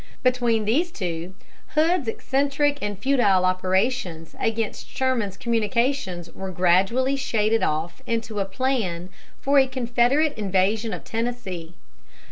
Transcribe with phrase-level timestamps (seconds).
[0.23, 1.35] Between these two
[1.75, 9.09] Hood's eccentric and futile operations against Sherman's communications were gradually shaded off into a plan
[9.41, 11.75] for a Confederate invasion of Tennessee.